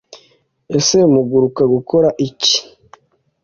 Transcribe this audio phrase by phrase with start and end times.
[0.77, 2.55] ese muguruka gukora iki!